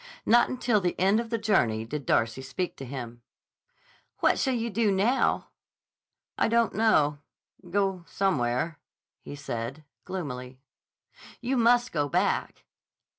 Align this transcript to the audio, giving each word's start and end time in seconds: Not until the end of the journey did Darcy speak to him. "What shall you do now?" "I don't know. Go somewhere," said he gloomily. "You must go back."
Not 0.25 0.49
until 0.49 0.81
the 0.81 0.99
end 0.99 1.19
of 1.19 1.29
the 1.29 1.37
journey 1.37 1.85
did 1.85 2.07
Darcy 2.07 2.41
speak 2.41 2.75
to 2.77 2.85
him. 2.85 3.21
"What 4.17 4.39
shall 4.39 4.55
you 4.55 4.71
do 4.71 4.91
now?" 4.91 5.49
"I 6.39 6.47
don't 6.47 6.73
know. 6.73 7.19
Go 7.69 8.03
somewhere," 8.07 8.79
said 9.35 9.77
he 9.77 9.83
gloomily. 10.05 10.59
"You 11.39 11.55
must 11.55 11.91
go 11.91 12.09
back." 12.09 12.65